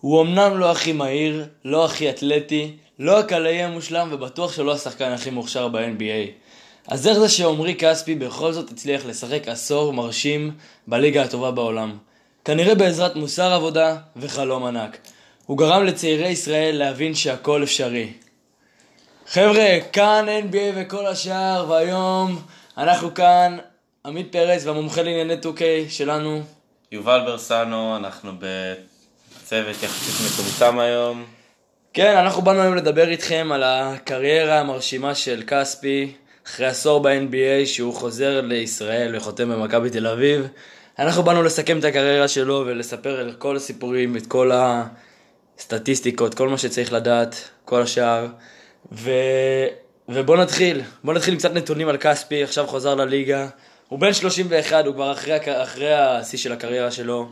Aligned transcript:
הוא 0.00 0.22
אמנם 0.22 0.58
לא 0.58 0.70
הכי 0.70 0.92
מהיר, 0.92 1.46
לא 1.64 1.84
הכי 1.84 2.10
אתלטי, 2.10 2.76
לא 2.98 3.18
הקלעי 3.18 3.62
המושלם 3.62 4.08
ובטוח 4.12 4.52
שלא 4.52 4.72
השחקן 4.72 5.12
הכי 5.12 5.30
מוכשר 5.30 5.68
ב-NBA. 5.68 6.30
אז 6.88 7.08
איך 7.08 7.18
זה 7.18 7.28
שעמרי 7.28 7.74
כספי 7.78 8.14
בכל 8.14 8.52
זאת 8.52 8.70
הצליח 8.70 9.06
לשחק 9.06 9.48
עשור 9.48 9.92
מרשים 9.92 10.50
בליגה 10.86 11.22
הטובה 11.22 11.50
בעולם? 11.50 11.98
כנראה 12.44 12.74
בעזרת 12.74 13.16
מוסר 13.16 13.52
עבודה 13.52 13.96
וחלום 14.16 14.64
ענק. 14.64 14.98
הוא 15.46 15.58
גרם 15.58 15.84
לצעירי 15.84 16.28
ישראל 16.28 16.76
להבין 16.76 17.14
שהכל 17.14 17.62
אפשרי. 17.62 18.12
חבר'ה, 19.26 19.78
כאן 19.92 20.26
NBA 20.50 20.72
וכל 20.76 21.06
השאר, 21.06 21.66
והיום 21.68 22.42
אנחנו 22.78 23.14
כאן, 23.14 23.56
עמית 24.06 24.32
פרץ 24.32 24.66
והמומחה 24.66 25.02
לענייני 25.02 25.34
2K 25.34 25.60
שלנו. 25.88 26.42
יובל 26.92 27.20
ברסנו, 27.26 27.96
אנחנו 27.96 28.32
בצוות 28.38 29.82
יחסית 29.82 30.26
מצומצם 30.26 30.78
היום. 30.78 31.24
כן, 31.92 32.16
אנחנו 32.16 32.42
באנו 32.42 32.60
היום 32.60 32.74
לדבר 32.74 33.08
איתכם 33.08 33.48
על 33.52 33.62
הקריירה 33.62 34.60
המרשימה 34.60 35.14
של 35.14 35.42
כספי, 35.46 36.12
אחרי 36.46 36.66
עשור 36.66 37.00
ב-NBA 37.00 37.66
שהוא 37.66 37.94
חוזר 37.94 38.40
לישראל 38.40 39.16
וחותם 39.16 39.48
במכבי 39.48 39.90
תל 39.90 40.06
אביב. 40.06 40.46
אנחנו 40.98 41.22
באנו 41.22 41.42
לסכם 41.42 41.78
את 41.78 41.84
הקריירה 41.84 42.28
שלו 42.28 42.64
ולספר 42.66 43.20
על 43.20 43.32
כל 43.38 43.56
הסיפורים, 43.56 44.16
את 44.16 44.26
כל 44.26 44.50
הסטטיסטיקות, 45.58 46.34
כל 46.34 46.48
מה 46.48 46.58
שצריך 46.58 46.92
לדעת, 46.92 47.50
כל 47.64 47.82
השאר. 47.82 48.26
ו... 48.92 49.10
ובוא 50.12 50.36
נתחיל, 50.36 50.80
בוא 51.04 51.14
נתחיל 51.14 51.34
עם 51.34 51.38
קצת 51.38 51.54
נתונים 51.54 51.88
על 51.88 51.96
כספי, 51.96 52.42
עכשיו 52.42 52.66
חוזר 52.66 52.94
לליגה. 52.94 53.48
הוא 53.88 53.98
בן 53.98 54.12
31, 54.12 54.86
הוא 54.86 54.94
כבר 54.94 55.12
אחרי, 55.12 55.36
אחרי 55.62 55.94
השיא 55.94 56.38
של 56.38 56.52
הקריירה 56.52 56.90
שלו. 56.90 57.28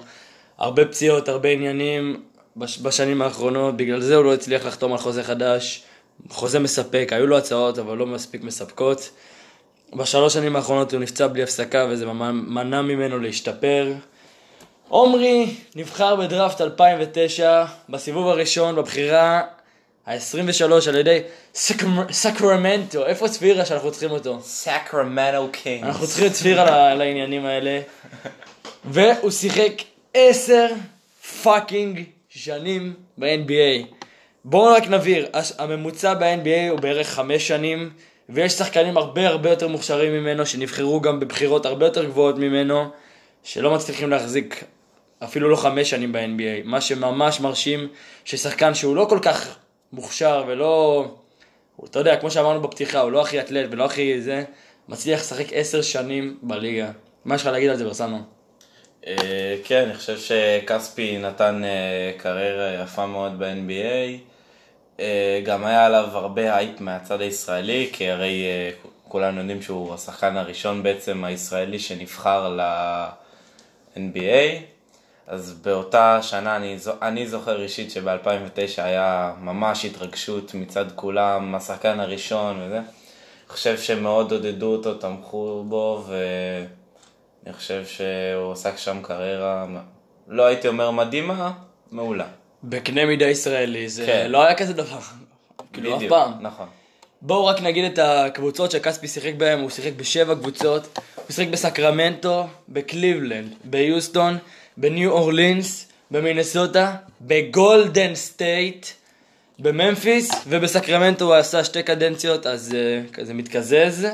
הרבה 0.58 0.84
פציעות, 0.84 1.28
הרבה 1.28 1.48
עניינים 1.48 2.22
בש... 2.56 2.78
בשנים 2.78 3.22
האחרונות, 3.22 3.76
בגלל 3.76 4.00
זה 4.00 4.16
הוא 4.16 4.24
לא 4.24 4.34
הצליח 4.34 4.66
לחתום 4.66 4.92
על 4.92 4.98
חוזה 4.98 5.22
חדש. 5.22 5.82
חוזה 6.28 6.58
מספק, 6.58 7.08
היו 7.12 7.26
לו 7.26 7.38
הצעות 7.38 7.78
אבל 7.78 7.96
לא 7.96 8.06
מספיק 8.06 8.42
מספקות. 8.42 9.10
בשלוש 9.94 10.34
שנים 10.34 10.56
האחרונות 10.56 10.92
הוא 10.92 11.00
נפצע 11.00 11.26
בלי 11.26 11.42
הפסקה 11.42 11.86
וזה 11.90 12.06
מנע 12.32 12.82
ממנו 12.82 13.18
להשתפר. 13.18 13.92
עומרי 14.88 15.54
נבחר 15.76 16.16
בדראפט 16.16 16.60
2009 16.60 17.64
בסיבוב 17.88 18.28
הראשון 18.28 18.76
בבחירה 18.76 19.42
ה-23 20.08 20.88
על 20.88 20.96
ידי 20.96 21.20
סקרמנטו, 22.10 23.06
איפה 23.06 23.28
צפירה 23.28 23.64
שאנחנו 23.64 23.90
צריכים 23.90 24.10
אותו? 24.10 24.40
סקרמנטו 24.42 25.48
קינגס. 25.52 25.86
אנחנו 25.86 26.06
צריכים 26.06 26.28
צפירה 26.28 26.94
לעניינים 26.94 27.46
האלה. 27.46 27.80
והוא 28.84 29.30
שיחק 29.30 29.72
10 30.14 30.66
fucking 31.42 32.04
שנים 32.28 32.94
ב-NBA. 33.18 33.86
בואו 34.44 34.74
רק 34.74 34.88
נבהיר, 34.88 35.28
הממוצע 35.58 36.14
ב-NBA 36.14 36.70
הוא 36.70 36.80
בערך 36.80 37.08
5 37.08 37.48
שנים, 37.48 37.90
ויש 38.28 38.52
שחקנים 38.52 38.96
הרבה 38.96 39.28
הרבה 39.28 39.50
יותר 39.50 39.68
מוכשרים 39.68 40.12
ממנו, 40.12 40.46
שנבחרו 40.46 41.00
גם 41.00 41.20
בבחירות 41.20 41.66
הרבה 41.66 41.86
יותר 41.86 42.04
גבוהות 42.04 42.36
ממנו, 42.36 42.84
שלא 43.42 43.74
מצליחים 43.74 44.10
להחזיק 44.10 44.64
אפילו 45.24 45.48
לא 45.48 45.56
5 45.56 45.90
שנים 45.90 46.12
ב-NBA. 46.12 46.64
מה 46.64 46.80
שממש 46.80 47.40
מרשים, 47.40 47.88
ששחקן 48.24 48.74
שהוא 48.74 48.96
לא 48.96 49.06
כל 49.08 49.18
כך 49.22 49.56
מוכשר 49.92 50.44
ולא, 50.46 51.04
אתה 51.84 51.98
יודע, 51.98 52.16
כמו 52.16 52.30
שאמרנו 52.30 52.60
בפתיחה, 52.60 53.00
הוא 53.00 53.12
לא 53.12 53.22
הכי 53.22 53.40
אתלט 53.40 53.66
ולא 53.70 53.84
הכי 53.84 54.20
זה, 54.20 54.44
מצליח 54.88 55.20
לשחק 55.20 55.52
10 55.52 55.82
שנים 55.82 56.38
בליגה. 56.42 56.90
מה 57.24 57.34
יש 57.34 57.42
לך 57.42 57.46
להגיד 57.48 57.70
על 57.70 57.76
זה 57.76 57.84
ברסנו? 57.84 58.18
אה, 59.06 59.56
כן, 59.64 59.84
אני 59.84 59.94
חושב 59.94 60.18
שכספי 60.18 61.18
נתן 61.18 61.64
אה, 61.64 62.12
קריירה 62.16 62.82
יפה 62.82 63.06
מאוד 63.06 63.38
ב-NBA. 63.38 64.18
אה, 65.00 65.40
גם 65.44 65.64
היה 65.64 65.86
עליו 65.86 66.08
הרבה 66.12 66.56
הייפ 66.56 66.80
מהצד 66.80 67.20
הישראלי, 67.20 67.90
כי 67.92 68.10
הרי 68.10 68.44
כולנו 69.08 69.40
יודעים 69.40 69.62
שהוא 69.62 69.94
השחקן 69.94 70.36
הראשון 70.36 70.82
בעצם 70.82 71.24
הישראלי 71.24 71.78
שנבחר 71.78 72.48
ל-NBA. 72.48 73.98
אז 75.28 75.60
באותה 75.62 76.18
שנה 76.22 76.56
אני, 76.56 76.76
אני 77.02 77.26
זוכר 77.26 77.62
אישית 77.62 77.90
שב-2009 77.90 78.82
היה 78.82 79.32
ממש 79.40 79.84
התרגשות 79.84 80.54
מצד 80.54 80.84
כולם, 80.94 81.54
השחקן 81.54 82.00
הראשון 82.00 82.60
וזה. 82.62 82.76
אני 82.76 82.84
חושב 83.48 83.78
שמאוד 83.78 84.32
עודדו 84.32 84.66
אותו, 84.66 84.94
תמכו 84.94 85.64
בו, 85.68 86.04
ואני 86.08 87.52
חושב 87.54 87.86
שהוא 87.86 88.52
עסק 88.52 88.76
שם 88.76 88.98
קריירה, 89.02 89.66
לא 90.28 90.46
הייתי 90.46 90.68
אומר 90.68 90.90
מדהימה, 90.90 91.52
מעולה. 91.90 92.26
בקנה 92.64 93.06
מידה 93.06 93.26
ישראלי, 93.26 93.88
זה 93.88 94.06
כן. 94.06 94.30
לא 94.30 94.42
היה 94.44 94.54
כזה 94.54 94.72
דבר. 94.72 95.00
כאילו 95.72 95.96
אף 95.96 96.02
פעם. 96.08 96.32
נכון. 96.40 96.66
בואו 97.22 97.46
רק 97.46 97.60
נגיד 97.60 97.84
את 97.84 97.98
הקבוצות 97.98 98.70
שכספי 98.70 99.08
שיחק 99.08 99.32
בהן, 99.36 99.60
הוא 99.60 99.70
שיחק 99.70 99.92
בשבע 99.96 100.34
קבוצות, 100.34 100.98
הוא 101.14 101.24
שיחק 101.30 101.48
בסקרמנטו, 101.48 102.46
בקליבלנד, 102.68 103.54
ביוסטון, 103.64 104.38
בניו 104.80 105.10
אורלינס, 105.10 105.88
במינסוטה, 106.10 106.94
בגולדן 107.20 108.14
סטייט, 108.14 108.86
בממפיס 109.58 110.30
ובסקרמנטו 110.46 111.24
הוא 111.24 111.34
עשה 111.34 111.64
שתי 111.64 111.82
קדנציות, 111.82 112.46
אז 112.46 112.74
אה, 112.74 113.14
כזה 113.14 113.34
מתקזז. 113.34 114.06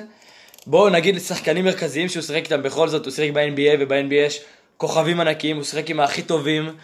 בואו 0.67 0.89
נגיד 0.89 1.19
שחקנים 1.19 1.65
מרכזיים 1.65 2.09
שהוא 2.09 2.23
שיחק 2.23 2.43
איתם 2.45 2.63
בכל 2.63 2.89
זאת, 2.89 3.05
הוא 3.05 3.13
שיחק 3.13 3.35
ב-NBA 3.35 3.77
וב-NBA 3.81 4.15
יש 4.15 4.41
כוכבים 4.77 5.21
ענקיים, 5.21 5.57
הוא 5.57 5.65
שיחק 5.65 5.91
עם 5.91 6.01
הכי 6.01 6.23
טובים, 6.23 6.77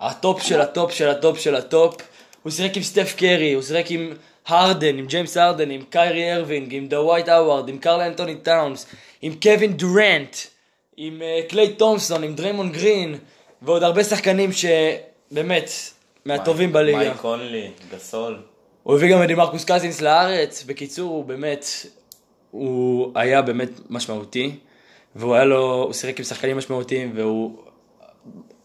הטופ 0.00 0.42
של 0.42 0.60
הטופ 0.60 0.92
של 0.92 1.08
הטופ 1.08 1.38
של 1.38 1.54
הטופ. 1.54 1.96
הוא 2.42 2.52
שיחק 2.52 2.76
עם 2.76 2.82
סטף 2.82 3.14
קרי, 3.16 3.52
הוא 3.52 3.62
שיחק 3.62 3.90
עם 3.90 4.12
הרדן, 4.46 4.98
עם 4.98 5.06
ג'יימס 5.06 5.36
הרדן, 5.36 5.70
עם 5.70 5.82
קיירי 5.90 6.34
ארווינג, 6.34 6.74
עם 6.74 6.86
דווייט 6.88 7.28
האווארד, 7.28 7.68
עם 7.68 7.78
קרל 7.78 8.00
אנטוני 8.00 8.34
טאונס, 8.34 8.86
עם 9.22 9.32
קווין 9.42 9.72
דורנט. 9.72 10.36
עם 10.96 11.22
קליי 11.48 11.66
uh, 11.66 11.78
תומפסון, 11.78 12.22
עם 12.24 12.34
דריימון 12.34 12.72
גרין, 12.72 13.18
ועוד 13.62 13.82
הרבה 13.82 14.04
שחקנים 14.04 14.50
שבאמת, 14.52 15.70
מהטובים 16.24 16.72
בליגה. 16.72 16.98
מייק 16.98 17.16
קונלי, 17.16 17.70
גסול. 17.94 18.42
הוא 18.82 18.94
הביא 18.94 19.12
גם 19.12 19.22
את 19.22 19.30
מרקוס 19.30 19.64
קזינס 19.64 20.00
לארץ, 20.00 20.64
בקיצור, 20.64 21.10
הוא 21.10 21.24
באמת, 21.24 21.66
הוא 22.50 23.12
היה 23.14 23.42
באמת 23.42 23.68
משמעותי, 23.90 24.54
והוא 25.16 25.34
היה 25.34 25.44
לו, 25.44 25.82
הוא 25.82 25.92
שיחק 25.92 26.18
עם 26.18 26.24
שחקנים 26.24 26.56
משמעותיים, 26.56 27.12
והוא, 27.14 27.58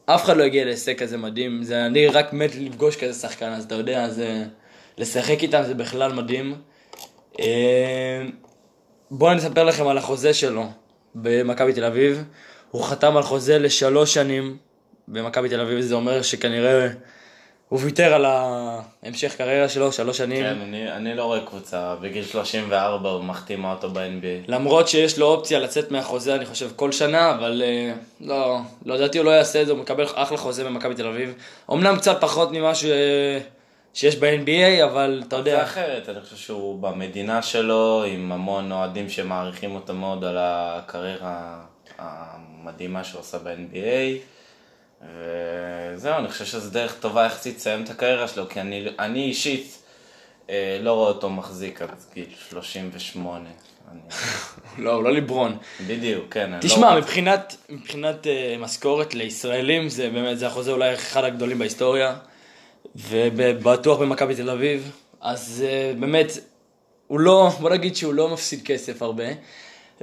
אף 0.05 0.23
אחד 0.23 0.37
לא 0.37 0.43
הגיע 0.43 0.65
להישג 0.65 0.97
כזה 0.97 1.17
מדהים, 1.17 1.63
זה, 1.63 1.85
אני 1.85 2.07
רק 2.07 2.33
מת 2.33 2.55
לפגוש 2.55 2.95
כזה 2.95 3.13
שחקן, 3.13 3.49
אז 3.49 3.63
אתה 3.63 3.75
יודע, 3.75 4.09
זה, 4.09 4.43
לשחק 4.97 5.43
איתם 5.43 5.63
זה 5.63 5.73
בכלל 5.73 6.13
מדהים. 6.13 6.55
אה, 7.39 8.25
בואו 9.11 9.31
אני 9.31 9.39
אספר 9.39 9.63
לכם 9.63 9.87
על 9.87 9.97
החוזה 9.97 10.33
שלו. 10.33 10.65
במכבי 11.15 11.73
תל 11.73 11.83
אביב. 11.83 12.23
הוא 12.71 12.83
חתם 12.83 13.17
על 13.17 13.23
חוזה 13.23 13.59
לשלוש 13.59 14.13
שנים 14.13 14.57
במכבי 15.07 15.49
תל 15.49 15.61
אביב, 15.61 15.81
זה 15.81 15.95
אומר 15.95 16.21
שכנראה 16.21 16.87
הוא 17.69 17.79
ויתר 17.83 18.13
על 18.13 18.25
ההמשך 18.25 19.35
קריירה 19.35 19.69
שלו, 19.69 19.91
שלוש 19.91 20.17
שנים. 20.17 20.43
כן, 20.43 20.61
אני, 20.61 20.91
אני 20.91 21.15
לא 21.15 21.23
רואה 21.23 21.39
קבוצה, 21.45 21.95
בגיל 22.01 22.25
34 22.25 23.09
הוא 23.09 23.23
מחתימה 23.23 23.71
אותו 23.71 23.89
ב-NBA. 23.89 24.51
למרות 24.51 24.87
שיש 24.87 25.19
לו 25.19 25.25
אופציה 25.27 25.59
לצאת 25.59 25.91
מהחוזה, 25.91 26.35
אני 26.35 26.45
חושב, 26.45 26.69
כל 26.75 26.91
שנה, 26.91 27.31
אבל 27.31 27.61
אה, 27.65 27.93
לא, 28.21 28.59
לא 28.85 28.95
לדעתי 28.95 29.17
הוא 29.17 29.25
לא 29.25 29.31
יעשה 29.31 29.61
את 29.61 29.65
זה, 29.65 29.71
הוא 29.71 29.81
מקבל 29.81 30.05
אחלה 30.13 30.37
חוזה 30.37 30.63
במכבי 30.63 30.95
תל 30.95 31.07
אביב. 31.07 31.33
אמנם 31.71 31.97
קצת 31.97 32.17
פחות 32.21 32.51
ממה 32.51 32.75
ש... 32.75 32.85
שיש 33.93 34.15
ב-NBA, 34.15 34.83
אבל 34.83 35.23
אתה 35.27 35.35
יודע... 35.35 35.55
זה 35.55 35.63
אחרת, 35.63 36.09
אני 36.09 36.21
חושב 36.21 36.35
שהוא 36.35 36.81
במדינה 36.81 37.41
שלו, 37.41 38.03
עם 38.07 38.31
המון 38.31 38.71
אוהדים 38.71 39.09
שמעריכים 39.09 39.75
אותו 39.75 39.93
מאוד 39.93 40.23
על 40.23 40.37
הקריירה 40.39 41.61
המדהימה 41.97 43.03
שהוא 43.03 43.19
עושה 43.19 43.37
ב-NBA. 43.37 44.17
וזהו, 45.01 46.17
אני 46.17 46.27
חושב 46.27 46.45
שזו 46.45 46.69
דרך 46.69 46.99
טובה 46.99 47.25
יחסית 47.25 47.55
לסיים 47.55 47.83
את 47.83 47.89
הקריירה 47.89 48.27
שלו, 48.27 48.49
כי 48.49 48.61
אני, 48.61 48.87
אני 48.99 49.23
אישית 49.23 49.77
אה, 50.49 50.77
לא 50.81 50.93
רואה 50.93 51.07
אותו 51.07 51.29
מחזיק 51.29 51.81
עד 51.81 51.89
גיל 52.13 52.25
38. 52.49 53.49
אני... 53.91 53.99
לא, 54.85 54.93
הוא 54.93 55.03
לא 55.03 55.11
ליברון. 55.11 55.57
בדיוק, 55.87 56.33
כן. 56.33 56.59
תשמע, 56.61 56.93
לא 56.93 57.01
מבחינת, 57.01 57.55
מבחינת 57.69 58.25
uh, 58.25 58.59
משכורת 58.59 59.13
לישראלים, 59.13 59.89
זה 59.89 60.09
באמת, 60.09 60.39
זה 60.39 60.47
החוזה 60.47 60.71
אולי 60.71 60.93
אחד 60.93 61.23
הגדולים 61.23 61.59
בהיסטוריה. 61.59 62.15
ובטוח 62.95 63.99
במכבי 63.99 64.35
תל 64.35 64.49
אביב, 64.49 64.91
אז 65.21 65.63
uh, 65.67 65.99
באמת, 65.99 66.31
הוא 67.07 67.19
לא, 67.19 67.49
בוא 67.59 67.69
נגיד 67.69 67.95
שהוא 67.95 68.13
לא 68.13 68.29
מפסיד 68.29 68.61
כסף 68.65 69.01
הרבה, 69.01 69.23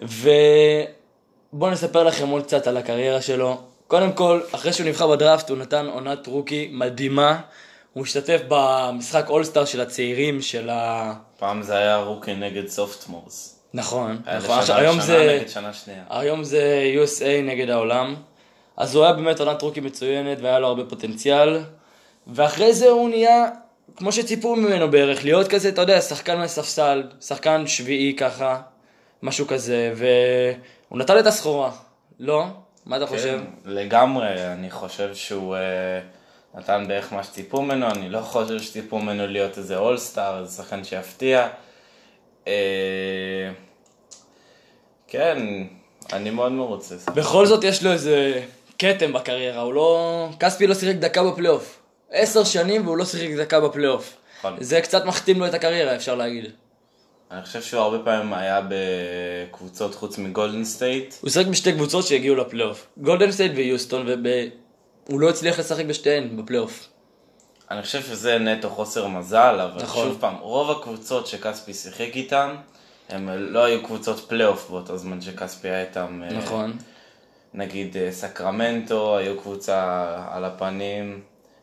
ובואו 0.02 1.70
נספר 1.70 2.04
לכם 2.04 2.28
עוד 2.28 2.42
קצת 2.42 2.66
על 2.66 2.76
הקריירה 2.76 3.22
שלו. 3.22 3.60
קודם 3.86 4.12
כל, 4.12 4.40
אחרי 4.54 4.72
שהוא 4.72 4.86
נבחר 4.86 5.06
בדראפט, 5.06 5.50
הוא 5.50 5.58
נתן 5.58 5.86
עונת 5.86 6.26
רוקי 6.26 6.68
מדהימה. 6.72 7.40
הוא 7.92 8.04
השתתף 8.04 8.40
במשחק 8.48 9.24
אולסטאר 9.28 9.64
של 9.64 9.80
הצעירים 9.80 10.42
של 10.42 10.70
ה... 10.70 11.12
פעם 11.38 11.62
זה 11.62 11.76
היה 11.76 11.96
רוקי 11.96 12.34
נגד 12.34 12.68
סופטמורס. 12.68 13.60
נכון, 13.74 14.18
נכון. 14.36 14.58
עכשיו, 14.58 14.76
היום 14.76 14.96
ראשונה 14.96 15.72
זה... 15.72 15.78
שנה. 15.84 15.94
היום 16.10 16.44
זה 16.44 16.92
USA 17.04 17.42
נגד 17.42 17.70
העולם. 17.70 18.14
אז 18.76 18.94
הוא 18.94 19.04
היה 19.04 19.12
באמת 19.12 19.40
עונת 19.40 19.62
רוקי 19.62 19.80
מצוינת 19.80 20.38
והיה 20.40 20.58
לו 20.58 20.66
הרבה 20.66 20.84
פוטנציאל. 20.84 21.60
ואחרי 22.28 22.74
זה 22.74 22.88
הוא 22.88 23.08
נהיה, 23.08 23.46
כמו 23.96 24.12
שציפו 24.12 24.56
ממנו 24.56 24.90
בערך, 24.90 25.24
להיות 25.24 25.48
כזה, 25.48 25.68
אתה 25.68 25.80
יודע, 25.80 26.00
שחקן 26.00 26.38
מהספסל, 26.38 27.02
שחקן 27.20 27.66
שביעי 27.66 28.16
ככה, 28.16 28.60
משהו 29.22 29.46
כזה, 29.46 29.92
והוא 29.96 30.98
נתן 30.98 31.18
את 31.18 31.26
הסחורה. 31.26 31.70
לא? 32.20 32.44
מה 32.86 32.96
אתה 32.96 33.06
חושב? 33.06 33.40
כן, 33.64 33.70
לגמרי, 33.70 34.52
אני 34.52 34.70
חושב 34.70 35.14
שהוא 35.14 35.56
אה, 35.56 35.60
נתן 36.54 36.84
בערך 36.88 37.12
מה 37.12 37.24
שציפו 37.24 37.62
ממנו, 37.62 37.90
אני 37.90 38.08
לא 38.08 38.20
חושב 38.20 38.58
שציפו 38.58 38.98
ממנו 38.98 39.26
להיות 39.26 39.58
איזה 39.58 39.78
אולסטאר, 39.78 40.40
איזה 40.40 40.56
שחקן 40.56 40.84
שיפתיע. 40.84 41.48
אה, 42.46 42.52
כן, 45.08 45.38
אני 46.12 46.30
מאוד 46.30 46.52
מרוצה. 46.52 46.94
בכל 47.14 47.46
זאת 47.46 47.64
יש 47.64 47.82
לו 47.82 47.92
איזה 47.92 48.42
כתם 48.78 49.12
בקריירה, 49.12 49.62
הוא 49.62 49.74
לא... 49.74 50.28
כספי 50.40 50.66
לא 50.66 50.74
שיחק 50.74 50.94
דקה 50.94 51.24
בפלייאוף. 51.24 51.77
עשר 52.10 52.44
שנים 52.44 52.86
והוא 52.86 52.96
לא 52.96 53.04
שיחק 53.04 53.36
דקה 53.38 53.60
בפלייאוף. 53.60 54.16
נכון. 54.38 54.56
זה 54.60 54.80
קצת 54.80 55.04
מכתים 55.04 55.40
לו 55.40 55.46
את 55.46 55.54
הקריירה, 55.54 55.96
אפשר 55.96 56.14
להגיד. 56.14 56.44
אני 57.30 57.42
חושב 57.42 57.62
שהוא 57.62 57.80
הרבה 57.80 57.98
פעמים 57.98 58.32
היה 58.32 58.60
בקבוצות 58.68 59.94
חוץ 59.94 60.18
מגולדן 60.18 60.64
סטייט. 60.64 61.14
הוא 61.20 61.30
שיחק 61.30 61.46
בשתי 61.46 61.72
קבוצות 61.72 62.06
שהגיעו 62.06 62.36
לפלייאוף. 62.36 62.86
גולדן 62.96 63.32
סטייט 63.32 63.52
ויוסטון, 63.56 64.06
והוא 65.08 65.20
לא 65.20 65.30
הצליח 65.30 65.58
לשחק 65.58 65.84
בשתיהן 65.84 66.36
בפלייאוף. 66.36 66.88
אני 67.70 67.82
חושב 67.82 68.02
שזה 68.02 68.38
נטו 68.38 68.70
חוסר 68.70 69.06
מזל, 69.06 69.60
אבל 69.60 69.82
נכון. 69.82 70.08
שוב 70.08 70.20
פעם, 70.20 70.36
רוב 70.40 70.70
הקבוצות 70.70 71.26
שכספי 71.26 71.74
שיחק 71.74 72.10
איתן, 72.14 72.54
הם 73.08 73.28
לא 73.28 73.64
היו 73.64 73.82
קבוצות 73.82 74.28
פלייאוף 74.28 74.70
באותו 74.70 74.96
זמן 74.96 75.20
שכספי 75.20 75.68
היה 75.68 75.80
איתם. 75.80 76.22
אה, 76.24 76.32
נכון. 76.32 76.76
נגיד 77.54 77.96
אה, 77.96 78.12
סקרמנטו, 78.12 79.16
היו 79.16 79.40
קבוצה 79.40 80.06
על 80.30 80.44
הפנים, 80.44 81.20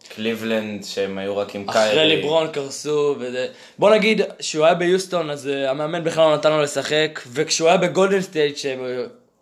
קליבלנד, 0.07 0.83
שהם 0.83 1.17
היו 1.17 1.37
רק 1.37 1.55
עם 1.55 1.71
קיירי. 1.71 1.89
אחרי 1.89 2.15
ליברון 2.15 2.47
קרסו 2.47 3.15
וזה... 3.19 3.47
בוא 3.79 3.95
נגיד 3.95 4.21
שהוא 4.39 4.65
היה 4.65 4.75
ביוסטון 4.75 5.29
אז 5.29 5.47
אה, 5.47 5.69
המאמן 5.69 6.03
בכלל 6.03 6.23
לא 6.23 6.35
נתן 6.35 6.51
לו 6.51 6.61
לשחק 6.61 7.19
וכשהוא 7.27 7.67
היה 7.67 7.77
בגולדן 7.77 8.21
סטייט, 8.21 8.57
ש... 8.57 8.65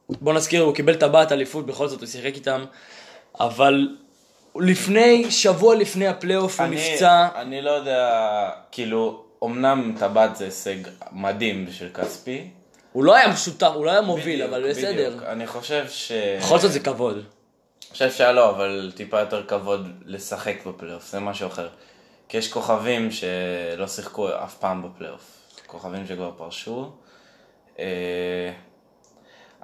בוא 0.09 0.33
נזכיר 0.33 0.61
הוא 0.61 0.75
קיבל 0.75 0.95
טבעת 0.95 1.31
אליפות 1.31 1.65
בכל 1.65 1.87
זאת 1.87 1.99
הוא 1.99 2.07
שיחק 2.07 2.35
איתם 2.35 2.65
אבל 3.39 3.87
לפני, 4.55 5.31
שבוע 5.31 5.75
לפני 5.75 6.07
הפלייאוף 6.07 6.59
הוא 6.59 6.67
נפצע 6.67 7.27
אני 7.35 7.61
לא 7.61 7.71
יודע, 7.71 8.49
כאילו, 8.71 9.23
אמנם 9.43 9.95
טבעת 9.99 10.35
זה 10.35 10.45
הישג 10.45 10.75
מדהים 11.11 11.65
בשביל 11.65 11.89
כספי. 11.93 12.47
הוא 12.91 13.03
לא 13.03 13.15
היה 13.15 13.37
שותף, 13.37 13.71
הוא 13.75 13.85
לא 13.85 13.91
היה 13.91 14.01
מוביל 14.01 14.35
בדיוק, 14.35 14.49
אבל 14.49 14.69
בסדר 14.69 15.09
בדיוק. 15.09 15.23
אני 15.23 15.47
חושב 15.47 15.85
ש... 15.89 16.11
בכל 16.39 16.59
זאת 16.59 16.71
זה 16.71 16.79
כבוד 16.79 17.23
חושב 17.93 18.11
שהיה 18.11 18.31
לו, 18.31 18.49
אבל 18.49 18.91
טיפה 18.95 19.19
יותר 19.19 19.43
כבוד 19.47 19.87
לשחק 20.05 20.65
בפלייאוף, 20.65 21.11
זה 21.11 21.19
משהו 21.19 21.47
אחר. 21.47 21.69
כי 22.29 22.37
יש 22.37 22.51
כוכבים 22.51 23.09
שלא 23.11 23.87
שיחקו 23.87 24.29
אף 24.43 24.57
פעם 24.57 24.83
בפלייאוף. 24.83 25.21
כוכבים 25.67 26.07
שכבר 26.07 26.31
פרשו. 26.37 26.91
אה, 27.79 28.51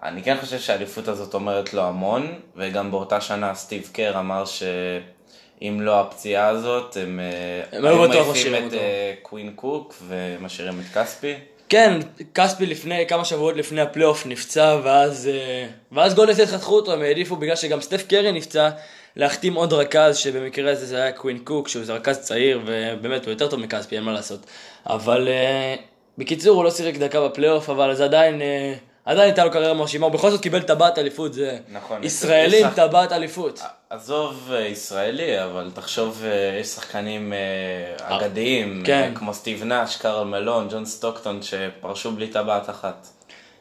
אני 0.03 0.23
כן 0.23 0.37
חושב 0.37 0.59
שהאליפות 0.59 1.07
הזאת 1.07 1.33
אומרת 1.33 1.73
לו 1.73 1.83
המון, 1.83 2.39
וגם 2.55 2.91
באותה 2.91 3.21
שנה 3.21 3.55
סטיב 3.55 3.89
קר 3.93 4.19
אמר 4.19 4.45
שאם 4.45 5.81
לא 5.81 6.01
הפציעה 6.01 6.47
הזאת, 6.47 6.97
הם, 6.97 7.19
אה, 7.19 7.77
הם 7.77 7.85
היו 7.85 8.07
מעיפים 8.07 8.67
את. 8.67 8.73
אה, 8.73 9.13
קווין 9.21 9.53
קוק 9.55 9.95
ומשאירים 10.07 10.79
את 10.79 10.97
כספי. 10.97 11.35
כן, 11.69 11.99
כספי 12.33 12.65
לפני, 12.65 13.07
כמה 13.07 13.25
שבועות 13.25 13.55
לפני 13.55 13.81
הפלייאוף 13.81 14.25
נפצע, 14.25 14.79
ואז, 14.83 15.27
אה, 15.27 15.67
ואז 15.91 16.15
גולדן 16.15 16.33
סטייט 16.33 16.49
חתכו 16.49 16.75
אותו, 16.75 16.93
הם 16.93 17.01
העדיפו 17.01 17.35
בגלל 17.35 17.55
שגם 17.55 17.81
סטף 17.81 18.07
קרי 18.07 18.31
נפצע, 18.31 18.69
להחתים 19.15 19.53
עוד 19.53 19.73
רכז, 19.73 20.17
שבמקרה 20.17 20.71
הזה 20.71 20.85
זה 20.85 20.95
היה 20.95 21.11
קווין 21.11 21.39
קוק, 21.43 21.67
שהוא 21.67 21.85
זה 21.85 21.93
רכז 21.93 22.19
צעיר, 22.19 22.61
ובאמת 22.65 23.25
הוא 23.25 23.31
יותר 23.31 23.47
טוב 23.47 23.59
מכספי, 23.59 23.95
אין 23.95 24.03
מה 24.03 24.13
לעשות. 24.13 24.45
אבל 24.85 25.27
אה, 25.27 25.75
בקיצור, 26.17 26.55
הוא 26.55 26.63
לא 26.63 26.71
שיחק 26.71 26.97
דקה 26.97 27.27
בפלייאוף, 27.27 27.69
אבל 27.69 27.95
זה 27.95 28.03
עדיין, 28.05 28.41
אה, 28.41 28.73
עדיין 29.09 29.25
הייתה 29.29 29.45
לו 29.45 29.51
קריירה 29.51 29.73
מרשימה, 29.73 30.05
הוא 30.05 30.13
בכל 30.13 30.31
זאת 30.31 30.41
קיבל 30.41 30.61
טבעת 30.61 30.97
אליפות, 30.97 31.33
זה 31.33 31.59
נכון, 31.71 32.03
ישראלים, 32.03 32.67
יש- 32.67 32.73
טבעת 32.75 33.11
אליפות. 33.11 33.59
עזוב 33.89 34.51
אה, 34.53 34.59
ישראלי, 34.59 35.43
אבל 35.43 35.71
תחשוב, 35.73 36.23
אה, 36.25 36.59
יש 36.59 36.67
שחקנים 36.67 37.33
אה, 37.33 38.17
אגדיים, 38.17 38.83
כן. 38.85 39.11
כמו 39.15 39.33
סטיב 39.33 39.63
נאש, 39.63 39.95
קארל 39.97 40.25
מלון, 40.25 40.67
ג'ון 40.71 40.85
סטוקטון, 40.85 41.39
שפרשו 41.41 42.11
בלי 42.11 42.27
טבעת 42.27 42.69
אחת. 42.69 43.07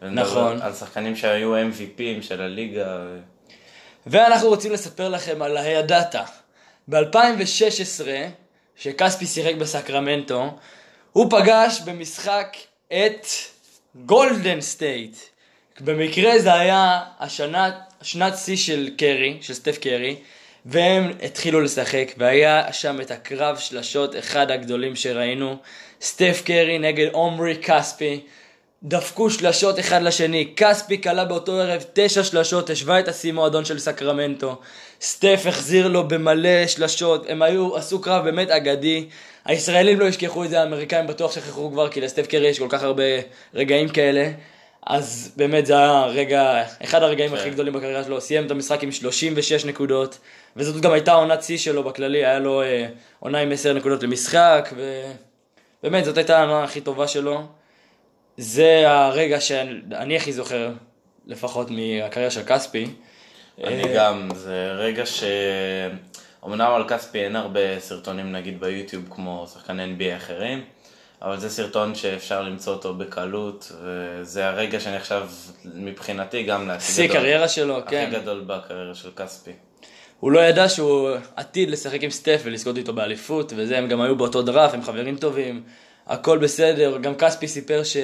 נכון. 0.03 0.63
על 0.63 0.73
שחקנים 0.73 1.17
שהיו 1.17 1.55
MVPים 1.57 2.23
של 2.23 2.43
הליגה. 2.43 2.99
ואנחנו 4.07 4.49
רוצים 4.49 4.73
לספר 4.73 5.09
לכם 5.09 5.43
על 5.43 5.57
הידעת. 5.57 6.15
ב-2016, 6.89 8.05
שכספי 8.77 9.27
שיחק 9.27 9.55
בסקרמנטו, 9.55 10.51
הוא 11.13 11.31
פגש 11.31 11.81
במשחק 11.81 12.57
את 12.89 13.27
גולדן 13.95 14.61
סטייט. 14.61 15.17
במקרה 15.81 16.39
זה 16.39 16.55
היה 16.55 17.01
השנה, 17.21 17.71
שנת 18.03 18.37
שיא 18.37 18.57
של 18.57 18.89
קרי, 18.97 19.39
של 19.41 19.55
סטף 19.55 19.79
קרי, 19.79 20.17
והם 20.67 21.13
התחילו 21.23 21.61
לשחק, 21.61 22.13
והיה 22.17 22.73
שם 22.73 23.01
את 23.01 23.11
הקרב 23.11 23.59
שלשות, 23.59 24.17
אחד 24.17 24.51
הגדולים 24.51 24.97
שראינו, 24.97 25.57
סטף 26.03 26.43
קרי 26.45 26.79
נגד 26.79 27.07
עומרי 27.13 27.57
כספי. 27.63 28.21
דפקו 28.83 29.31
שלשות 29.31 29.79
אחד 29.79 30.03
לשני, 30.03 30.53
כספי 30.57 31.03
כלה 31.03 31.25
באותו 31.25 31.53
ערב 31.53 31.85
תשע 31.93 32.25
שלשות, 32.25 32.71
השווה 32.71 33.01
את 33.01 33.09
השיא 33.09 33.33
מועדון 33.33 33.65
של 33.65 33.79
סקרמנטו, 33.79 34.57
סטף 35.01 35.43
החזיר 35.49 35.89
לו 35.89 36.09
במלא 36.09 36.67
שלשות, 36.67 37.27
הם 37.29 37.43
היו, 37.43 37.77
עשו 37.77 38.01
קרב 38.01 38.25
באמת 38.25 38.51
אגדי, 38.51 39.07
הישראלים 39.45 40.01
לא 40.01 40.05
ישכחו 40.05 40.45
את 40.45 40.51
זה, 40.51 40.61
האמריקאים 40.61 41.07
בטוח 41.07 41.33
שכחו 41.33 41.71
כבר, 41.73 41.89
כי 41.89 42.01
לסטף 42.01 42.27
קרי 42.27 42.49
יש 42.49 42.59
כל 42.59 42.69
כך 42.69 42.83
הרבה 42.83 43.03
רגעים 43.55 43.89
כאלה, 43.89 44.31
אז 44.87 45.33
באמת 45.37 45.67
זה 45.67 45.79
היה 45.79 46.05
רגע, 46.05 46.65
אחד 46.85 47.03
הרגעים 47.03 47.35
הכי 47.35 47.51
גדולים 47.51 47.73
בקריירה 47.73 48.05
שלו, 48.05 48.21
סיים 48.21 48.47
את 48.47 48.51
המשחק 48.51 48.83
עם 48.83 48.93
36 48.93 49.65
נקודות, 49.65 50.19
וזאת 50.57 50.83
גם 50.83 50.93
הייתה 50.93 51.13
עונת 51.13 51.43
שיא 51.43 51.59
שלו 51.59 51.83
בכללי, 51.83 52.25
היה 52.25 52.39
לו 52.39 52.63
אה, 52.63 52.87
עונה 53.21 53.39
עם 53.39 53.53
10 53.53 53.73
נקודות 53.73 54.03
למשחק, 54.03 54.73
ובאמת 55.83 56.05
זאת 56.05 56.17
הייתה 56.17 56.39
העונה 56.39 56.65
הכי 56.65 56.81
טובה 56.81 57.09
שלו. 57.09 57.43
זה 58.37 58.83
הרגע 58.87 59.41
שאני 59.41 60.17
הכי 60.17 60.33
זוכר, 60.33 60.71
לפחות 61.27 61.71
מהקריירה 61.71 62.31
של 62.31 62.43
כספי. 62.47 62.87
אני 63.65 63.85
אה, 63.85 63.95
גם, 63.95 64.29
זה 64.35 64.73
רגע 64.73 65.07
ש... 65.07 65.25
אמנם 66.47 66.73
על 66.75 66.89
כספי 66.89 67.19
אין 67.19 67.37
הרבה 67.37 67.81
סרטונים 67.81 68.33
נגיד 68.33 68.61
ביוטיוב 68.61 69.05
כמו 69.11 69.47
שחקני 69.55 69.85
NBA 69.85 70.17
אחרים, 70.17 70.65
אבל 71.23 71.41
זה 71.41 71.51
סרטון 71.51 71.95
שאפשר 71.95 72.43
למצוא 72.43 72.73
אותו 72.73 72.95
בקלות, 72.95 73.73
וזה 73.83 74.49
הרגע 74.49 74.81
שנחשב 74.81 75.23
מבחינתי 75.65 76.43
גם 76.43 76.69
להכי 76.69 76.93
שיא 76.93 77.07
גדול. 77.07 77.19
קריירה 77.19 77.49
שלו, 77.49 77.79
הכי 77.79 77.91
כן. 77.91 78.11
גדול 78.13 78.45
בקריירה 78.47 78.95
של 78.95 79.11
כספי. 79.17 79.53
הוא 80.21 80.33
לא 80.33 80.41
ידע 80.41 80.69
שהוא 80.69 81.11
עתיד 81.37 81.71
לשחק 81.71 82.03
עם 82.03 82.11
סטף 82.11 82.41
ולזכות 82.45 82.77
איתו 82.77 82.93
באליפות, 82.93 83.53
וזה, 83.57 83.79
הם 83.79 83.89
גם 83.89 84.01
היו 84.01 84.17
באותו 84.17 84.43
דראפט, 84.43 84.75
הם 84.75 84.83
חברים 84.83 85.17
טובים, 85.17 85.63
הכל 86.07 86.39
בסדר. 86.39 86.99
גם 86.99 87.15
כספי 87.15 87.49
סיפר 87.49 87.85
ש... 87.85 87.97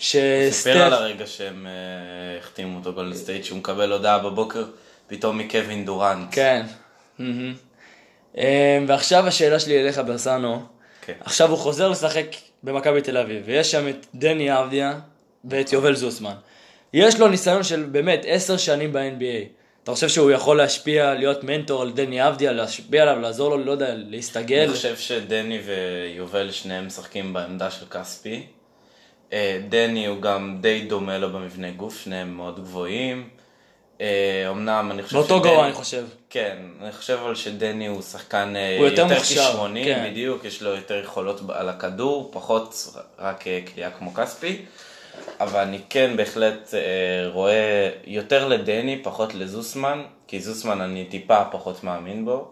סיפר 0.00 0.50
שסטף... 0.50 0.76
על 0.76 0.92
הרגע 0.92 1.26
שהם 1.26 1.66
אה, 1.66 2.38
החתימו 2.38 2.78
אותו 2.78 2.92
גולדן 2.92 3.16
סטייט, 3.16 3.44
שהוא 3.44 3.58
מקבל 3.58 3.92
הודעה 3.92 4.18
בבוקר 4.18 4.64
פתאום 5.06 5.38
מקווין 5.38 5.84
דורנט. 5.84 6.28
כן. 6.30 6.66
מהמם. 7.18 7.54
אמ, 8.36 8.42
ועכשיו 8.86 9.26
השאלה 9.26 9.60
שלי 9.60 9.80
אליך, 9.80 10.00
ברסנו. 10.06 10.75
כן. 11.06 11.12
עכשיו 11.20 11.50
הוא 11.50 11.58
חוזר 11.58 11.88
לשחק 11.88 12.26
במכבי 12.62 13.02
תל 13.02 13.16
אביב, 13.16 13.42
ויש 13.46 13.70
שם 13.70 13.88
את 13.88 14.06
דני 14.14 14.58
אבדיה 14.58 14.98
ואת 15.44 15.72
יובל 15.72 15.94
זוסמן. 15.94 16.34
יש 16.92 17.20
לו 17.20 17.28
ניסיון 17.28 17.62
של 17.62 17.82
באמת 17.82 18.22
עשר 18.26 18.56
שנים 18.56 18.92
ב-NBA. 18.92 19.56
אתה 19.82 19.94
חושב 19.94 20.08
שהוא 20.08 20.30
יכול 20.30 20.56
להשפיע, 20.56 21.14
להיות 21.14 21.44
מנטור 21.44 21.82
על 21.82 21.92
דני 21.92 22.28
אבדיה, 22.28 22.52
להשפיע 22.52 23.02
עליו, 23.02 23.20
לעזור 23.20 23.56
לו, 23.56 23.64
לא 23.64 23.72
יודע, 23.72 23.94
להסתגל? 23.96 24.62
אני 24.62 24.72
חושב 24.72 24.96
שדני 24.96 25.58
ויובל 25.58 26.50
שניהם 26.50 26.86
משחקים 26.86 27.32
בעמדה 27.32 27.70
של 27.70 27.86
כספי. 27.86 28.46
אה, 29.32 29.60
דני 29.68 30.06
הוא 30.06 30.20
גם 30.20 30.58
די 30.60 30.84
דומה 30.88 31.18
לו 31.18 31.32
במבנה 31.32 31.70
גוף, 31.70 32.00
שניהם 32.04 32.36
מאוד 32.36 32.60
גבוהים. 32.60 33.28
אה, 34.00 34.50
אמנם 34.50 34.90
אני 34.90 35.02
חושב 35.02 35.16
באותו 35.16 35.40
גובה, 35.40 35.64
אני 35.66 35.72
חושב. 35.72 36.04
כן, 36.30 36.56
אני 36.82 36.92
חושב 36.92 37.18
אבל 37.22 37.34
שדני 37.34 37.86
הוא 37.86 38.02
שחקן 38.02 38.56
אה, 38.56 38.76
הוא 38.78 38.86
יותר 38.86 39.02
יותר 39.02 39.20
כישרוני, 39.20 39.84
כן. 39.84 40.08
בדיוק, 40.10 40.44
יש 40.44 40.62
לו 40.62 40.70
יותר 40.70 41.00
יכולות 41.04 41.40
על 41.48 41.68
הכדור, 41.68 42.30
פחות 42.32 42.96
רק 43.18 43.46
אה, 43.46 43.60
קליעה 43.64 43.90
כמו 43.90 44.14
כספי. 44.14 44.62
אבל 45.40 45.60
אני 45.60 45.78
כן 45.90 46.16
בהחלט 46.16 46.74
אה, 46.74 46.80
רואה 47.32 47.90
יותר 48.04 48.48
לדני, 48.48 49.00
פחות 49.02 49.34
לזוסמן, 49.34 50.02
כי 50.26 50.40
זוסמן 50.40 50.80
אני 50.80 51.04
טיפה 51.04 51.44
פחות 51.44 51.84
מאמין 51.84 52.24
בו. 52.24 52.50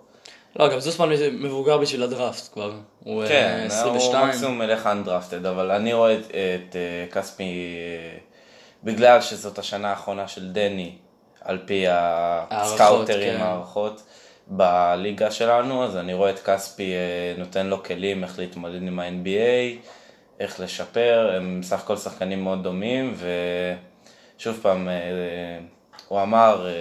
לא, 0.58 0.68
גם 0.68 0.80
זוסמן 0.80 1.08
מבוגר 1.32 1.78
בשביל 1.78 2.02
הדראפט 2.02 2.52
כבר. 2.52 2.72
הוא 3.04 3.22
אה, 3.22 3.28
כן, 3.28 3.58
הוא 3.60 3.66
22. 3.66 4.28
מקסימום 4.28 4.58
מלך 4.58 4.86
אנדרפטד, 4.86 5.46
אבל 5.46 5.70
אני 5.70 5.92
רואה 5.92 6.14
את, 6.14 6.26
את 6.26 6.76
אה, 6.76 7.06
כספי, 7.12 7.42
אה, 7.44 8.18
בגלל 8.84 9.20
שזאת 9.20 9.58
השנה 9.58 9.90
האחרונה 9.90 10.28
של 10.28 10.52
דני, 10.52 10.92
על 11.44 11.58
פי 11.64 11.88
הערכות, 11.88 12.80
הסקאוטרים, 12.80 13.36
כן. 13.36 13.42
הערכות, 13.42 14.02
בליגה 14.46 15.30
שלנו, 15.30 15.84
אז 15.84 15.96
אני 15.96 16.14
רואה 16.14 16.30
את 16.30 16.38
כספי 16.38 16.92
אה, 16.92 17.34
נותן 17.38 17.66
לו 17.66 17.82
כלים 17.82 18.24
איך 18.24 18.38
להתמודד 18.38 18.82
עם 18.82 18.98
ה-NBA, 18.98 19.88
איך 20.40 20.60
לשפר, 20.60 21.32
הם 21.36 21.60
סך 21.62 21.78
הכל 21.78 21.96
שחקנים 21.96 22.44
מאוד 22.44 22.62
דומים, 22.62 23.14
ושוב 24.36 24.58
פעם, 24.62 24.88
אה, 24.88 25.58
הוא 26.08 26.22
אמר, 26.22 26.66
אה, 26.68 26.72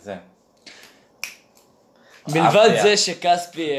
זה, 0.00 0.14
מלבד. 2.28 2.70
זה 2.82 2.96
שכספי, 2.96 3.70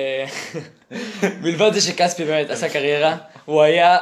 מלבד 1.43 1.73
זה 1.73 1.81
שכספי 1.81 2.25
באמת 2.25 2.49
עשה 2.49 2.69
קריירה, 2.69 3.17
הוא 3.45 3.61
היה 3.61 3.97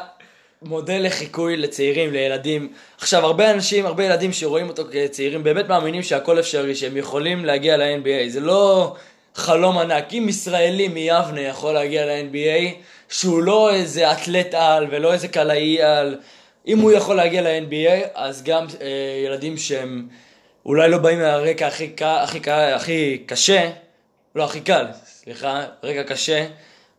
מודל 0.62 1.06
לחיקוי 1.06 1.58
לצעירים, 1.58 2.14
לילדים. 2.14 2.74
עכשיו, 2.98 3.26
הרבה 3.26 3.52
אנשים, 3.52 3.86
הרבה 3.86 4.06
ילדים 4.06 4.34
שרואים 4.34 4.70
אותו 4.70 4.84
כצעירים, 4.92 5.44
באמת 5.44 5.68
מאמינים 5.68 6.04
שהכל 6.04 6.40
אפשרי, 6.40 6.76
שהם 6.76 6.98
יכולים 6.98 7.46
להגיע 7.46 7.78
ל-NBA. 7.78 8.30
זה 8.30 8.40
לא 8.40 8.96
חלום 9.36 9.78
ענק. 9.78 10.14
אם 10.14 10.26
ישראלי 10.30 10.88
מיבנה 10.88 11.42
יכול 11.42 11.74
להגיע 11.74 12.06
ל-NBA, 12.06 12.74
שהוא 13.10 13.44
לא 13.44 13.74
איזה 13.74 14.12
אתלט 14.12 14.54
על 14.54 14.88
ולא 14.90 15.14
איזה 15.14 15.28
קלעי 15.28 15.82
על, 15.82 16.18
אם 16.68 16.80
הוא 16.80 16.92
יכול 16.92 17.16
להגיע 17.16 17.42
ל-NBA, 17.42 18.08
אז 18.16 18.44
גם 18.44 18.66
אה, 18.82 18.88
ילדים 19.26 19.58
שהם 19.58 20.08
אולי 20.66 20.90
לא 20.90 20.98
באים 20.98 21.20
מהרקע 21.20 21.68
הכי, 21.68 21.94
הכי, 22.02 22.52
הכי 22.52 23.24
קשה, 23.26 23.70
לא, 24.36 24.44
הכי 24.44 24.62
קל, 24.62 24.86
סליחה, 25.06 25.64
רקע 25.84 26.04
קשה, 26.04 26.46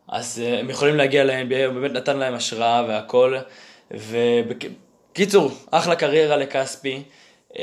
אז 0.08 0.42
uh, 0.44 0.58
הם 0.60 0.70
יכולים 0.70 0.96
להגיע 0.96 1.24
ל-NBA, 1.24 1.66
הוא 1.66 1.74
באמת 1.74 1.92
נתן 1.92 2.16
להם 2.18 2.34
השראה 2.34 2.84
והכל. 2.88 3.36
ובקיצור, 3.90 5.50
אחלה 5.70 5.96
קריירה 5.96 6.36
לכספי. 6.36 7.02
Um, 7.52 7.56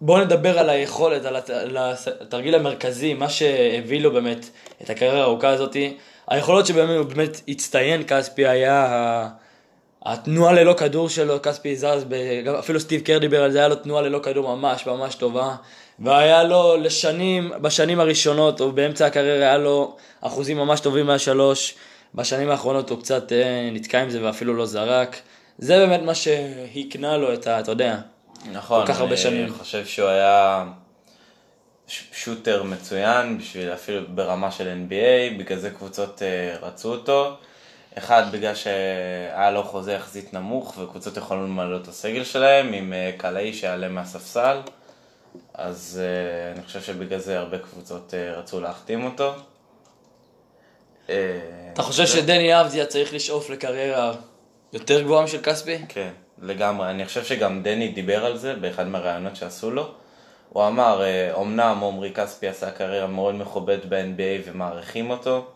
בואו 0.00 0.24
נדבר 0.24 0.58
על 0.58 0.70
היכולת, 0.70 1.24
על 1.24 1.36
הת- 1.36 1.50
על 1.50 1.76
התרגיל 2.20 2.54
המרכזי, 2.54 3.14
מה 3.14 3.28
שהביא 3.28 4.00
לו 4.00 4.12
באמת 4.12 4.50
את 4.82 4.90
הקריירה 4.90 5.20
הארוכה 5.20 5.48
הזאתי. 5.48 5.96
היכולות 6.28 6.66
שבאמת 6.66 6.96
הוא 6.96 7.06
באמת 7.06 7.40
הצטיין, 7.48 8.02
כספי 8.06 8.46
היה 8.46 9.28
התנועה 10.04 10.52
ללא 10.52 10.72
כדור 10.72 11.08
שלו, 11.08 11.42
כספי 11.42 11.76
זז, 11.76 12.06
אפילו 12.58 12.80
סטיב 12.80 13.00
קר 13.00 13.18
דיבר 13.18 13.42
על 13.44 13.50
זה, 13.52 13.58
היה 13.58 13.68
לו 13.68 13.74
תנועה 13.74 14.02
ללא 14.02 14.18
כדור 14.22 14.56
ממש 14.56 14.86
ממש 14.86 15.14
טובה. 15.14 15.54
והיה 16.00 16.44
לו 16.44 16.76
לשנים, 16.76 17.52
בשנים 17.60 18.00
הראשונות, 18.00 18.60
או 18.60 18.72
באמצע 18.72 19.06
הקריירה, 19.06 19.46
היה 19.46 19.58
לו 19.58 19.96
אחוזים 20.20 20.56
ממש 20.56 20.80
טובים 20.80 21.06
מהשלוש. 21.06 21.74
בשנים 22.14 22.50
האחרונות 22.50 22.90
הוא 22.90 22.98
קצת 22.98 23.32
אה, 23.32 23.70
נתקע 23.72 24.02
עם 24.02 24.10
זה 24.10 24.24
ואפילו 24.24 24.54
לא 24.54 24.66
זרק. 24.66 25.16
זה 25.58 25.78
באמת 25.78 26.00
מה 26.02 26.14
שהקנה 26.14 27.16
לו 27.16 27.34
את 27.34 27.46
ה... 27.46 27.60
אתה 27.60 27.70
יודע. 27.70 27.96
נכון, 28.52 28.86
כל 28.86 28.92
כך 28.92 29.00
הרבה 29.00 29.12
אני 29.12 29.20
שנים. 29.20 29.54
חושב 29.54 29.86
שהוא 29.86 30.08
היה 30.08 30.64
שוטר 32.12 32.62
מצוין, 32.62 33.38
בשביל 33.38 33.72
אפילו 33.72 34.00
ברמה 34.08 34.50
של 34.50 34.84
NBA, 34.88 35.38
בגלל 35.38 35.58
זה 35.58 35.70
קבוצות 35.70 36.22
אה, 36.22 36.56
רצו 36.62 36.92
אותו. 36.92 37.36
אחד, 37.98 38.22
בגלל 38.32 38.54
שהיה 38.54 39.50
לו 39.50 39.64
חוזה 39.64 39.92
יחסית 39.92 40.34
נמוך, 40.34 40.78
וקבוצות 40.78 41.16
יכולו 41.16 41.44
למלא 41.46 41.76
את 41.76 41.88
הסגל 41.88 42.24
שלהם, 42.24 42.72
עם 42.72 42.92
אה, 42.92 43.10
קלעי 43.16 43.52
שיעלה 43.52 43.88
מהספסל. 43.88 44.56
אז 45.54 46.00
אה, 46.02 46.52
אני 46.52 46.62
חושב 46.62 46.82
שבגלל 46.82 47.18
זה 47.18 47.38
הרבה 47.38 47.58
קבוצות 47.58 48.14
אה, 48.14 48.34
רצו 48.34 48.60
להחתים 48.60 49.04
אותו. 49.04 49.32
אה, 51.10 51.14
אתה 51.72 51.82
חושב 51.82 52.06
שדני 52.06 52.60
אבדיה 52.60 52.86
צריך 52.86 53.14
לשאוף 53.14 53.50
לקריירה 53.50 54.12
יותר 54.72 55.02
גבוהה 55.02 55.24
משל 55.24 55.42
כספי? 55.42 55.78
כן, 55.88 56.10
לגמרי. 56.42 56.90
אני 56.90 57.06
חושב 57.06 57.24
שגם 57.24 57.62
דני 57.62 57.88
דיבר 57.88 58.24
על 58.24 58.36
זה 58.36 58.54
באחד 58.54 58.86
מהראיונות 58.86 59.36
שעשו 59.36 59.70
לו. 59.70 59.90
הוא 60.48 60.66
אמר, 60.66 61.02
אמנם 61.40 61.84
עמרי 61.84 62.12
כספי 62.14 62.48
עשה 62.48 62.70
קריירה 62.70 63.06
מאוד 63.06 63.34
מכובדת 63.34 63.84
ב-NBA 63.84 64.42
ומעריכים 64.50 65.10
אותו, 65.10 65.46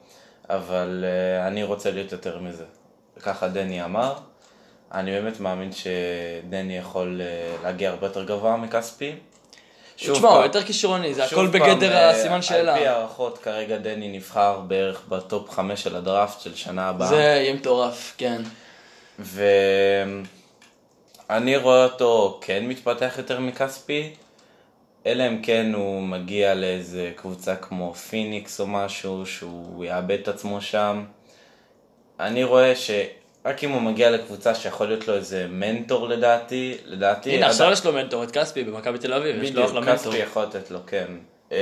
אבל 0.50 1.04
אה, 1.06 1.46
אני 1.46 1.62
רוצה 1.62 1.90
להיות 1.90 2.12
יותר 2.12 2.38
מזה. 2.38 2.64
וככה 3.16 3.48
דני 3.48 3.84
אמר. 3.84 4.14
אני 4.92 5.10
באמת 5.10 5.40
מאמין 5.40 5.70
שדני 5.72 6.78
יכול 6.78 7.20
אה, 7.20 7.56
להגיע 7.62 7.90
הרבה 7.90 8.06
יותר 8.06 8.24
גבוה 8.24 8.56
מכספי. 8.56 9.12
שוב 9.96 10.16
תשמע, 10.16 10.28
הוא 10.28 10.42
יותר 10.42 10.62
כישרוני, 10.62 11.14
זה 11.14 11.24
הכל 11.24 11.46
בגדר 11.46 11.96
אה, 11.96 12.10
הסימן 12.10 12.34
על 12.34 12.40
פי 12.40 12.46
שאלה. 12.46 12.74
הערכות, 12.74 13.38
כרגע 13.38 13.76
דני 13.76 14.08
נבחר 14.08 14.60
בערך 14.60 15.02
בטופ 15.08 15.50
5 15.50 15.82
של 15.82 15.96
הדראפט 15.96 16.40
של 16.40 16.54
שנה 16.54 16.88
הבאה. 16.88 17.08
זה 17.08 17.16
יהיה 17.16 17.54
מטורף, 17.54 18.14
כן. 18.18 18.42
ואני 21.28 21.56
רואה 21.56 21.84
אותו 21.84 22.40
כן 22.42 22.66
מתפתח 22.66 23.14
יותר 23.18 23.40
מכספי, 23.40 24.10
אלא 25.06 25.26
אם 25.28 25.42
כן 25.42 25.72
הוא 25.74 26.02
מגיע 26.02 26.54
לאיזה 26.54 27.12
קבוצה 27.16 27.56
כמו 27.56 27.94
פיניקס 27.94 28.60
או 28.60 28.66
משהו, 28.66 29.26
שהוא 29.26 29.84
יאבד 29.84 30.18
את 30.22 30.28
עצמו 30.28 30.60
שם. 30.60 31.04
אני 32.20 32.44
רואה 32.44 32.76
שרק 33.44 33.64
אם 33.64 33.70
הוא 33.70 33.82
מגיע 33.82 34.10
לקבוצה 34.10 34.54
שיכול 34.54 34.86
להיות 34.86 35.08
לו 35.08 35.14
איזה 35.14 35.46
מנטור 35.50 36.08
לדעתי, 36.08 36.76
לדעתי... 36.86 37.30
הנה, 37.36 37.46
עכשיו 37.46 37.72
יש 37.72 37.86
לו 37.86 37.92
מנטור, 37.92 38.24
את 38.24 38.30
כספי 38.30 38.64
במכבי 38.64 38.98
תל 38.98 39.12
אביב, 39.12 39.42
יש 39.42 39.52
לו 39.54 39.64
אחלה 39.64 39.80
בדיוק, 39.80 39.94
מנטור. 39.94 40.12
כספי 40.12 40.22
יכול 40.22 40.42
לתת 40.42 40.70
לו, 40.70 40.78
כן. 40.86 41.06
אה, 41.52 41.58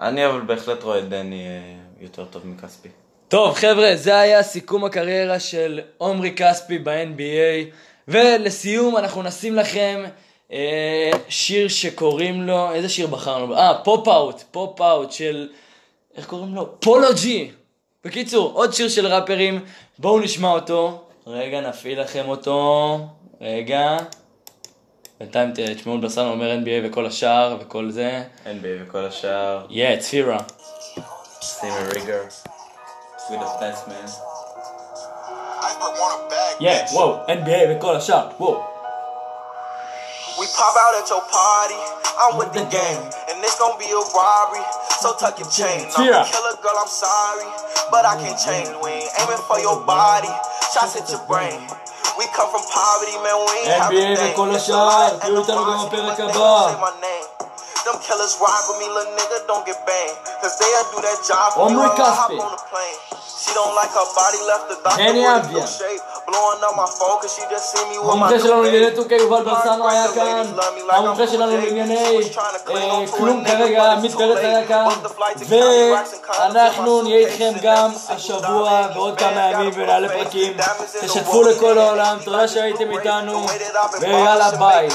אני 0.00 0.26
אבל 0.26 0.40
בהחלט 0.40 0.82
רואה 0.82 0.98
את 0.98 1.08
דני 1.08 1.46
אה, 1.46 1.60
יותר 2.00 2.24
טוב 2.24 2.46
מכספי. 2.46 2.88
טוב, 3.28 3.54
חבר'ה, 3.54 3.96
זה 3.96 4.18
היה 4.18 4.42
סיכום 4.42 4.84
הקריירה 4.84 5.40
של 5.40 5.80
עומרי 5.98 6.32
כספי 6.36 6.78
ב-NBA. 6.78 7.74
ולסיום, 8.08 8.96
אנחנו 8.96 9.22
נשים 9.22 9.56
לכם 9.56 10.04
אה, 10.52 11.10
שיר 11.28 11.68
שקוראים 11.68 12.42
לו, 12.42 12.72
איזה 12.72 12.88
שיר 12.88 13.06
בחרנו? 13.06 13.56
אה, 13.56 13.74
Pop 13.84 14.09
Out, 14.09 14.42
Pop 14.50 14.81
Out 14.81 15.12
של, 15.12 15.48
איך 16.16 16.26
קוראים 16.26 16.54
לו? 16.54 16.80
פולו 16.80 17.08
ג'י. 17.22 17.50
בקיצור, 18.04 18.52
עוד 18.54 18.74
שיר 18.74 18.88
של 18.88 19.06
ראפרים, 19.06 19.64
בואו 19.98 20.20
נשמע 20.20 20.48
אותו. 20.50 21.00
רגע, 21.26 21.60
נפעיל 21.60 22.00
לכם 22.00 22.28
אותו. 22.28 22.98
רגע. 23.40 23.96
בינתיים 25.20 25.52
תשמעו 25.56 25.96
את 25.96 26.00
ברסנו 26.00 26.26
אומר 26.26 26.52
NBA 26.52 26.88
וכל 26.90 27.06
השאר 27.06 27.56
וכל 27.60 27.90
זה. 27.90 28.22
NBA 28.44 28.88
וכל 28.88 29.04
השאר, 29.04 29.66
יא, 29.70 29.96
צפירה. 29.96 30.38
סימי 31.42 31.72
ריגר, 31.92 32.22
with 33.30 33.88
man. 33.88 34.10
A 35.60 36.30
bag, 36.30 36.60
יא, 36.60 36.84
bitch. 36.84 36.92
וואו, 36.92 37.16
NBA 37.28 37.78
וכל 37.78 37.96
השאר, 37.96 38.28
וואו. 38.40 38.62
We 40.38 40.46
pop 40.58 40.76
out 40.84 40.94
at 41.00 41.08
your 41.08 41.22
party. 41.32 41.80
I'm 42.22 42.36
with 42.38 42.52
the 42.52 42.64
gang, 42.76 43.00
and 43.28 43.36
it's 43.44 43.56
gonna 43.60 43.78
be 43.78 43.90
a 44.00 44.02
robbery. 44.18 44.64
So 45.02 45.08
tuck 45.22 45.38
your 45.38 45.50
chain. 45.58 45.80
I'm 45.96 46.04
Yeah. 46.08 46.22
a 46.22 46.32
killer 46.32 46.56
girl, 46.64 46.78
I'm 46.82 46.92
sorry, 47.06 47.48
But 47.90 48.06
I 48.06 48.16
can't 48.20 48.38
change. 48.38 48.68
We 48.82 48.90
ain't 48.90 49.12
aiming 49.20 49.42
for 49.48 49.58
your 49.60 49.84
body. 49.84 50.30
Shots 50.72 50.96
at 50.96 51.08
your 51.10 51.22
brain. 51.26 51.60
We 52.18 52.24
come 52.30 52.48
from 52.50 52.62
poverty, 52.70 53.16
man. 53.22 53.36
We 53.46 53.66
ain't 53.66 53.74
have 53.74 53.92
anything. 53.92 54.34
That's 54.52 54.68
a 54.68 54.72
a 54.72 54.76
lot. 54.76 55.20
That's 55.20 55.48
a 55.48 55.54
lot. 55.54 55.90
That's 55.90 56.20
a 56.20 56.26
lot. 56.26 56.74
A 56.74 56.78
lot. 56.78 57.23
Them 57.84 58.00
killers 58.00 58.34
rock 58.40 58.64
with 58.68 58.78
me, 58.80 58.88
little 58.88 59.12
nigga, 59.12 59.44
don't 59.46 59.64
get 59.68 59.76
banged. 59.84 60.16
Cause 60.40 60.56
they'll 60.56 60.88
do 60.88 61.04
that 61.04 61.20
job 61.28 61.52
for 61.52 61.68
I 61.68 62.16
hop 62.16 62.32
on 62.32 62.56
the 62.56 62.62
plane. 62.72 62.98
She 63.44 63.52
don't 63.52 63.76
like 63.76 63.92
her 63.92 64.08
body, 64.16 64.40
left 64.48 64.72
the 64.72 64.78
doctor 64.80 65.04
with 65.04 65.52
new 65.52 65.68
shape. 65.68 66.00
Blowing 66.24 66.64
up 66.64 66.80
my 66.80 66.88
phone 66.88 67.20
cause 67.20 67.36
she 67.36 67.44
just 67.52 67.76
see 67.76 67.84
me 67.92 68.00
with 68.00 68.16
my 68.16 68.32
שלנו 68.38 68.62
לענייני. 68.62 68.90
טורקיה 68.96 69.18
יובל 69.18 69.44
ברסנו 69.44 69.88
היה 69.88 70.14
כאן, 70.14 70.42
המומחה 70.90 71.26
שלנו 71.26 71.56
לענייני 71.56 72.18
אה, 72.68 73.06
כלום 73.10 73.44
כרגע 73.44 73.92
עמית 73.92 74.14
פרץ 74.14 74.38
היה 74.38 74.66
כאן, 74.66 74.88
ואנחנו 76.38 77.02
נהיה 77.02 77.18
איתכם 77.28 77.52
גם 77.62 77.90
השבוע 78.08 78.86
ועוד 78.94 79.18
כמה 79.18 79.50
ימים 79.50 79.70
ונעלה 79.74 80.08
פרקים, 80.08 80.56
תשתפו 81.00 81.42
לכל 81.42 81.78
העולם, 81.78 82.16
תודה 82.24 82.48
שהייתם 82.48 82.90
איתנו, 82.90 83.46
ויאללה 84.00 84.50
ביי. 84.50 84.88